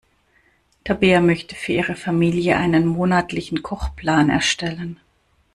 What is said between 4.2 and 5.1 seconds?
erstellen.